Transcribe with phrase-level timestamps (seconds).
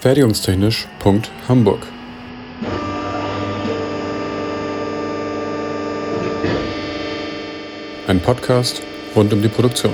[0.00, 1.86] Fertigungstechnisch.hamburg
[8.06, 8.80] Ein Podcast
[9.14, 9.92] rund um die Produktion.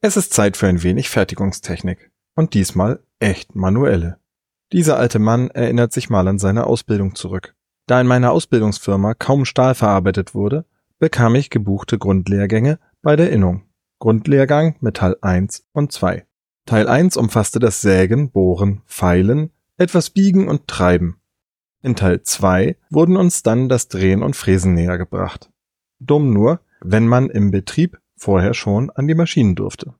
[0.00, 2.10] Es ist Zeit für ein wenig Fertigungstechnik.
[2.34, 4.18] Und diesmal echt manuelle.
[4.72, 7.54] Dieser alte Mann erinnert sich mal an seine Ausbildung zurück.
[7.86, 10.64] Da in meiner Ausbildungsfirma kaum Stahl verarbeitet wurde,
[10.98, 13.62] bekam ich gebuchte Grundlehrgänge bei der Innung.
[13.98, 16.26] Grundlehrgang Teil 1 und 2.
[16.66, 21.20] Teil 1 umfasste das Sägen, Bohren, Feilen, etwas Biegen und Treiben.
[21.82, 25.50] In Teil 2 wurden uns dann das Drehen und Fräsen näher gebracht.
[25.98, 29.94] Dumm nur, wenn man im Betrieb vorher schon an die Maschinen durfte.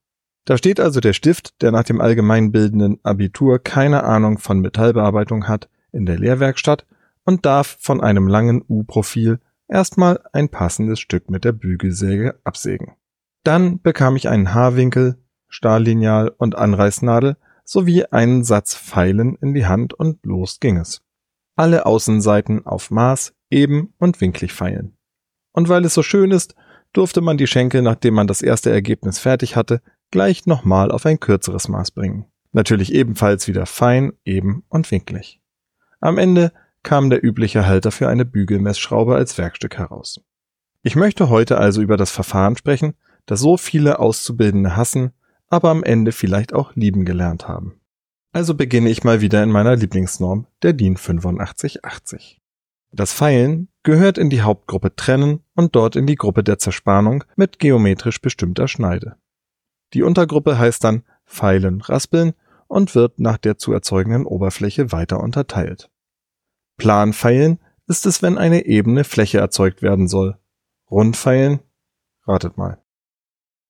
[0.45, 5.69] Da steht also der Stift, der nach dem allgemeinbildenden Abitur keine Ahnung von Metallbearbeitung hat,
[5.93, 6.87] in der Lehrwerkstatt
[7.25, 12.95] und darf von einem langen U-Profil erstmal ein passendes Stück mit der Bügelsäge absägen.
[13.45, 19.95] Dann bekam ich einen Haarwinkel, Stahllineal und Anreißnadel sowie einen Satz Pfeilen in die Hand
[19.95, 21.03] und los ging es.
[21.57, 24.97] Alle Außenseiten auf Maß, eben und winklig feilen.
[25.53, 26.55] Und weil es so schön ist,
[26.93, 29.81] durfte man die Schenkel, nachdem man das erste Ergebnis fertig hatte,
[30.11, 32.27] gleich nochmal auf ein kürzeres Maß bringen.
[32.53, 35.41] Natürlich ebenfalls wieder fein, eben und winklig.
[36.01, 36.53] Am Ende
[36.87, 40.21] kam der übliche Halter für eine Bügelmessschraube als Werkstück heraus.
[40.83, 42.95] Ich möchte heute also über das Verfahren sprechen,
[43.27, 45.11] das so viele Auszubildende hassen,
[45.49, 47.81] aber am Ende vielleicht auch lieben gelernt haben.
[48.33, 52.41] Also beginne ich mal wieder in meiner Lieblingsnorm, der DIN 8580.
[52.93, 57.59] Das Feilen gehört in die Hauptgruppe Trennen und dort in die Gruppe der Zerspannung mit
[57.59, 59.17] geometrisch bestimmter Schneide.
[59.93, 62.35] Die Untergruppe heißt dann Pfeilen Raspeln
[62.69, 65.91] und wird nach der zu erzeugenden Oberfläche weiter unterteilt.
[66.77, 70.37] Planpfeilen ist es, wenn eine ebene Fläche erzeugt werden soll.
[70.91, 71.61] Rundpfeilen,
[72.27, 72.79] ratet mal.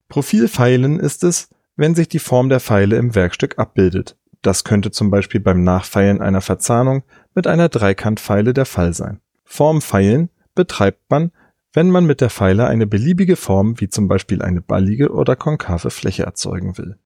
[0.09, 4.17] Profilpfeilen ist es, wenn sich die Form der Pfeile im Werkstück abbildet.
[4.43, 7.03] Das könnte zum Beispiel beim Nachfeilen einer Verzahnung
[7.35, 9.21] mit einer Dreikantpfeile der Fall sein.
[9.45, 11.33] Formpfeilen betreibt man,
[11.73, 15.91] wenn man mit der Pfeile eine beliebige Form wie zum Beispiel eine ballige oder konkave
[15.91, 16.99] Fläche erzeugen will.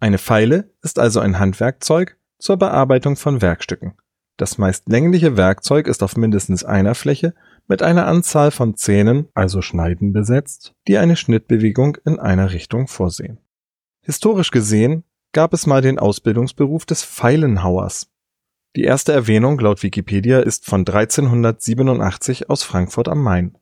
[0.00, 3.94] Eine Pfeile ist also ein Handwerkzeug zur Bearbeitung von Werkstücken.
[4.36, 7.34] Das meist längliche Werkzeug ist auf mindestens einer Fläche
[7.68, 13.38] mit einer Anzahl von Zähnen, also Schneiden besetzt, die eine Schnittbewegung in einer Richtung vorsehen.
[14.02, 18.10] Historisch gesehen gab es mal den Ausbildungsberuf des Pfeilenhauers.
[18.76, 23.56] Die erste Erwähnung laut Wikipedia ist von 1387 aus Frankfurt am Main.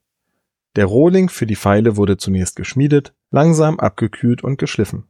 [0.75, 5.05] Der Rohling für die Pfeile wurde zunächst geschmiedet, langsam abgekühlt und geschliffen.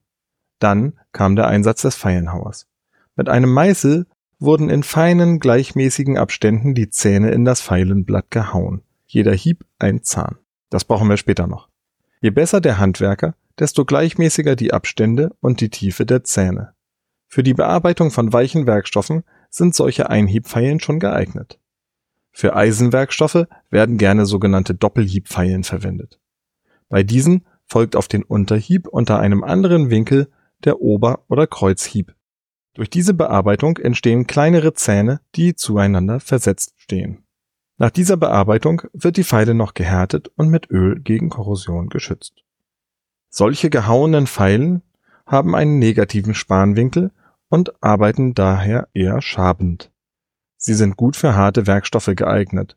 [0.58, 2.68] Dann kam der Einsatz des Pfeilenhauers.
[3.14, 4.06] Mit einem Meißel
[4.42, 8.82] wurden in feinen, gleichmäßigen Abständen die Zähne in das Pfeilenblatt gehauen.
[9.06, 10.38] Jeder Hieb ein Zahn.
[10.70, 11.69] Das brauchen wir später noch.
[12.20, 16.75] Je besser der Handwerker, desto gleichmäßiger die Abstände und die Tiefe der Zähne.
[17.26, 21.59] Für die Bearbeitung von weichen Werkstoffen sind solche Einhiebpfeilen schon geeignet.
[22.30, 26.20] Für Eisenwerkstoffe werden gerne sogenannte Doppelhiebpfeilen verwendet.
[26.88, 30.30] Bei diesen folgt auf den Unterhieb unter einem anderen Winkel
[30.64, 32.14] der Ober- oder Kreuzhieb.
[32.75, 37.25] Durch diese Bearbeitung entstehen kleinere Zähne, die zueinander versetzt stehen.
[37.77, 42.44] Nach dieser Bearbeitung wird die Pfeile noch gehärtet und mit Öl gegen Korrosion geschützt.
[43.28, 44.83] Solche gehauenen Pfeilen
[45.27, 47.10] haben einen negativen Spanwinkel
[47.49, 49.91] und arbeiten daher eher schabend.
[50.56, 52.77] Sie sind gut für harte Werkstoffe geeignet.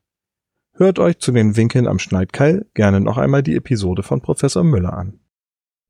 [0.73, 4.93] Hört euch zu den Winkeln am Schneidkeil gerne noch einmal die Episode von Professor Müller
[4.93, 5.19] an.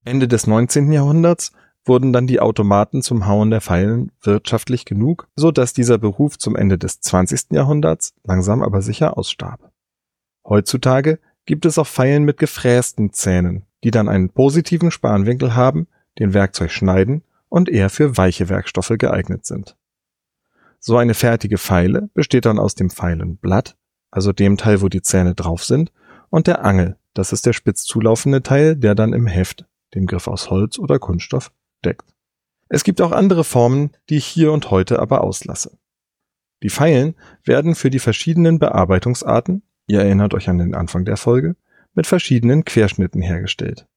[0.03, 0.91] Ende des 19.
[0.91, 1.51] Jahrhunderts
[1.85, 6.55] wurden dann die Automaten zum Hauen der Pfeilen wirtschaftlich genug, so dass dieser Beruf zum
[6.55, 7.51] Ende des 20.
[7.51, 9.71] Jahrhunderts langsam aber sicher ausstarb.
[10.47, 15.87] Heutzutage gibt es auch Pfeilen mit gefrästen Zähnen, die dann einen positiven Spanwinkel haben,
[16.19, 19.75] den Werkzeug schneiden und eher für weiche Werkstoffe geeignet sind.
[20.79, 23.75] So eine fertige Feile besteht dann aus dem Pfeilenblatt,
[24.11, 25.91] also dem Teil, wo die Zähne drauf sind,
[26.29, 30.27] und der Angel, das ist der spitz zulaufende Teil, der dann im Heft, dem Griff
[30.27, 31.51] aus Holz oder Kunststoff,
[31.85, 32.13] deckt.
[32.67, 35.77] Es gibt auch andere Formen, die ich hier und heute aber auslasse.
[36.63, 41.55] Die Pfeilen werden für die verschiedenen Bearbeitungsarten, ihr erinnert euch an den Anfang der Folge,
[41.93, 43.87] mit verschiedenen Querschnitten hergestellt.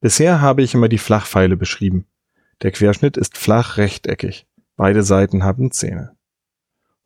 [0.00, 2.06] Bisher habe ich immer die Flachpfeile beschrieben.
[2.62, 4.46] Der Querschnitt ist flach rechteckig.
[4.76, 6.16] Beide Seiten haben Zähne.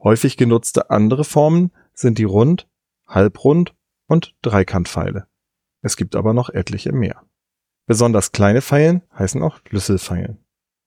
[0.03, 2.69] Häufig genutzte andere Formen sind die Rund-,
[3.07, 3.75] Halbrund-
[4.07, 5.27] und Dreikantpfeile.
[5.83, 7.23] Es gibt aber noch etliche mehr.
[7.87, 10.38] Besonders kleine Pfeilen heißen auch Schlüsselpfeilen.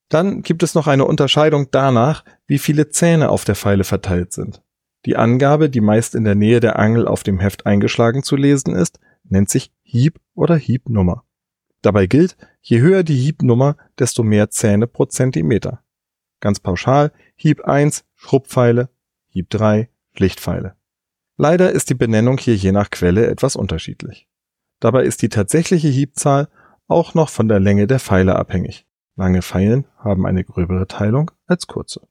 [0.10, 4.62] Dann gibt es noch eine Unterscheidung danach, wie viele Zähne auf der Pfeile verteilt sind.
[5.06, 8.76] Die Angabe, die meist in der Nähe der Angel auf dem Heft eingeschlagen zu lesen
[8.76, 11.26] ist, nennt sich Hieb oder Hiebnummer.
[11.82, 15.84] Dabei gilt, je höher die Hiebnummer, desto mehr Zähne pro Zentimeter.
[16.40, 18.90] Ganz pauschal, Hieb 1 Schrubbpfeile,
[19.28, 20.76] Hieb 3 Schlichtpfeile.
[21.38, 24.28] Leider ist die Benennung hier je nach Quelle etwas unterschiedlich.
[24.80, 26.50] Dabei ist die tatsächliche Hiebzahl
[26.88, 28.86] auch noch von der Länge der Pfeile abhängig.
[29.16, 32.02] Lange Pfeilen haben eine gröbere Teilung als kurze.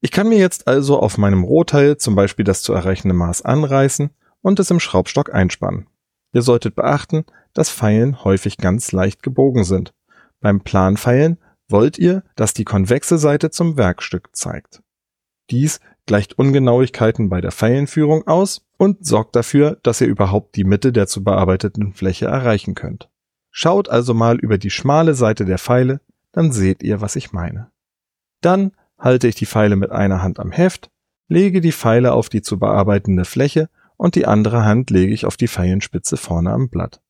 [0.00, 4.10] Ich kann mir jetzt also auf meinem Rohteil zum Beispiel das zu erreichende Maß anreißen
[4.42, 5.88] und es im Schraubstock einspannen.
[6.32, 9.94] Ihr solltet beachten, dass Pfeilen häufig ganz leicht gebogen sind.
[10.40, 11.38] Beim Planpfeilen
[11.68, 14.82] wollt ihr, dass die konvexe Seite zum Werkstück zeigt.
[15.50, 20.92] Dies gleicht Ungenauigkeiten bei der Pfeilenführung aus und sorgt dafür, dass ihr überhaupt die Mitte
[20.92, 23.08] der zu bearbeiteten Fläche erreichen könnt.
[23.60, 26.00] Schaut also mal über die schmale Seite der Pfeile,
[26.30, 27.72] dann seht ihr, was ich meine.
[28.40, 30.92] Dann halte ich die Pfeile mit einer Hand am Heft,
[31.26, 35.36] lege die Pfeile auf die zu bearbeitende Fläche und die andere Hand lege ich auf
[35.36, 37.00] die Pfeilenspitze vorne am Blatt.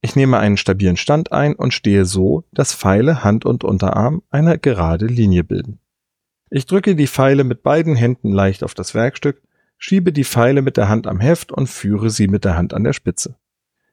[0.00, 4.58] Ich nehme einen stabilen Stand ein und stehe so, dass Pfeile, Hand und Unterarm eine
[4.58, 5.78] gerade Linie bilden.
[6.48, 9.42] Ich drücke die Pfeile mit beiden Händen leicht auf das Werkstück,
[9.76, 12.84] schiebe die Pfeile mit der Hand am Heft und führe sie mit der Hand an
[12.84, 13.36] der Spitze.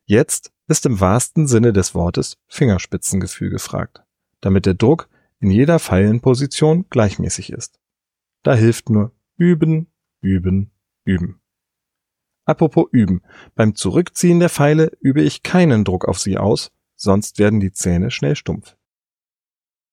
[0.06, 4.03] Jetzt ist im wahrsten Sinne des Wortes Fingerspitzengefühl gefragt,
[4.39, 5.09] damit der Druck
[5.39, 7.80] in jeder Pfeilenposition gleichmäßig ist.
[8.44, 10.71] Da hilft nur üben, üben,
[11.03, 11.42] üben.
[12.45, 13.21] Apropos üben.
[13.56, 18.12] Beim Zurückziehen der Pfeile übe ich keinen Druck auf sie aus, sonst werden die Zähne
[18.12, 18.75] schnell stumpf.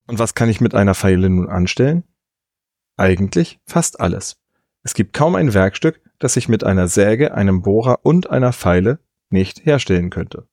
[0.07, 2.05] Und was kann ich mit einer Pfeile nun anstellen?
[2.97, 4.39] Eigentlich fast alles.
[4.83, 9.01] Es gibt kaum ein Werkstück, das ich mit einer Säge, einem Bohrer und einer Pfeile
[9.31, 10.49] nicht herstellen könnte.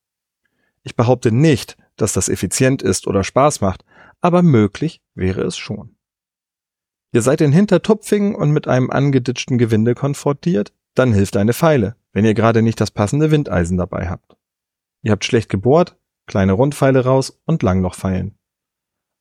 [0.83, 3.83] Ich behaupte nicht, dass das effizient ist oder Spaß macht,
[4.21, 5.95] aber möglich wäre es schon.
[7.11, 12.25] Ihr seid in Hintertupfingen und mit einem angeditschten Gewinde konfrontiert, dann hilft eine Pfeile, wenn
[12.25, 14.35] ihr gerade nicht das passende Windeisen dabei habt.
[15.01, 18.37] Ihr habt schlecht gebohrt, kleine Rundpfeile raus und Langlochpfeilen.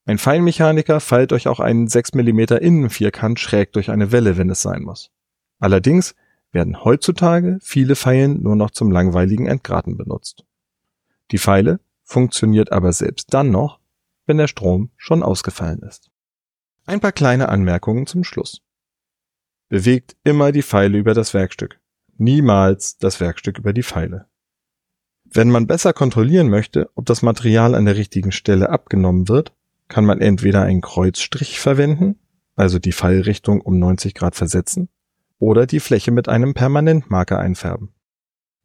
[0.06, 4.60] Ein Feinmechaniker feilt euch auch einen 6 mm Innenvierkant schräg durch eine Welle, wenn es
[4.60, 5.10] sein muss.
[5.60, 6.14] Allerdings
[6.54, 10.44] werden heutzutage viele Pfeilen nur noch zum langweiligen Entgraten benutzt.
[11.30, 13.80] Die Pfeile funktioniert aber selbst dann noch,
[14.26, 16.10] wenn der Strom schon ausgefallen ist.
[16.86, 18.62] Ein paar kleine Anmerkungen zum Schluss.
[19.68, 21.80] Bewegt immer die Pfeile über das Werkstück.
[22.16, 24.26] Niemals das Werkstück über die Pfeile.
[25.24, 29.52] Wenn man besser kontrollieren möchte, ob das Material an der richtigen Stelle abgenommen wird,
[29.88, 32.18] kann man entweder einen Kreuzstrich verwenden,
[32.54, 34.88] also die Pfeilrichtung um 90 Grad versetzen,
[35.38, 37.94] oder die Fläche mit einem Permanentmarker einfärben.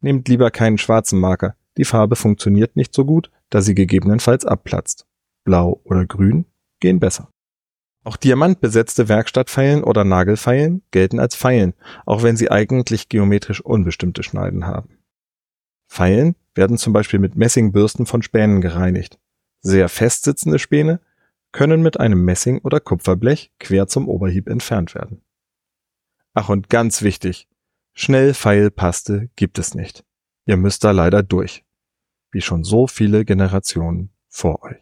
[0.01, 5.07] Nehmt lieber keinen schwarzen Marker, die Farbe funktioniert nicht so gut, da sie gegebenenfalls abplatzt.
[5.43, 6.45] Blau oder Grün
[6.79, 7.29] gehen besser.
[8.03, 11.73] Auch diamantbesetzte Werkstattpfeilen oder Nagelfeilen gelten als Pfeilen,
[12.05, 14.99] auch wenn sie eigentlich geometrisch unbestimmte Schneiden haben.
[15.89, 19.19] Pfeilen werden zum Beispiel mit Messingbürsten von Spänen gereinigt.
[19.61, 21.01] Sehr fest sitzende Späne
[21.51, 25.21] können mit einem Messing- oder Kupferblech quer zum Oberhieb entfernt werden.
[26.33, 27.47] Ach und ganz wichtig,
[27.93, 30.03] schnell Pfeilpaste gibt es nicht.
[30.45, 31.63] Ihr müsst da leider durch.
[32.31, 34.77] Wie schon so viele Generationen vor euch.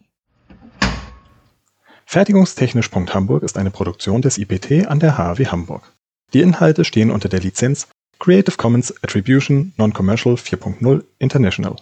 [2.06, 5.94] Fertigungstechnisch.hamburg ist eine Produktion des IPT an der HAW Hamburg.
[6.34, 7.88] Die Inhalte stehen unter der Lizenz
[8.20, 11.76] Creative Commons Attribution Non-Commercial 4.0 International.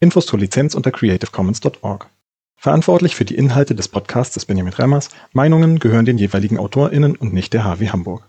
[0.00, 2.08] Infos zur Lizenz unter creativecommons.org.
[2.56, 5.10] Verantwortlich für die Inhalte des Podcasts ist Benjamin Remmers.
[5.32, 8.28] Meinungen gehören den jeweiligen AutorInnen und nicht der HW Hamburg.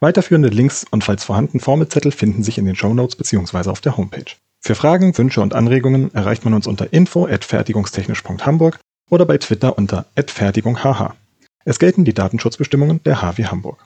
[0.00, 3.68] Weiterführende Links und falls vorhanden Formelzettel finden sich in den Show Notes bzw.
[3.68, 4.36] auf der Homepage.
[4.60, 8.78] Für Fragen, Wünsche und Anregungen erreicht man uns unter info@fertigungstechnisch.hamburg
[9.10, 11.14] oder bei Twitter unter @fertigunghh.
[11.64, 13.84] Es gelten die Datenschutzbestimmungen der HW Hamburg.